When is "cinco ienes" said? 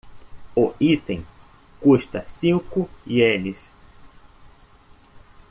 2.25-3.69